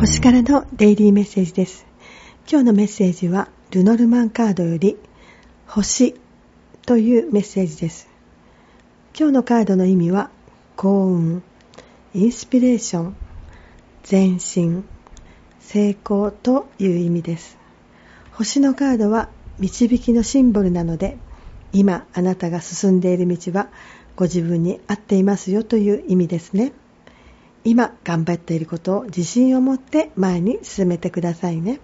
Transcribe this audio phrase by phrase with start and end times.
[0.00, 1.84] 星からのデイリーメッセージです。
[2.50, 4.96] 今日のメッセージはルノルマンカードより
[5.66, 6.14] 星
[6.86, 8.08] というメッセージです。
[9.14, 10.30] 今日のカードの意味は
[10.76, 11.42] 幸運
[12.14, 13.16] インスピレーション
[14.10, 14.86] 前進
[15.58, 17.58] 成功という意味です。
[18.32, 19.28] 星のカードは
[19.58, 21.18] 導きのシンボルなので
[21.74, 23.68] 今あなたが進んでいる道は
[24.16, 26.72] ご自分に合っていますよという意味ですね。
[27.64, 31.80] 今頑張っていることを自信を持って前に進めてくださいね。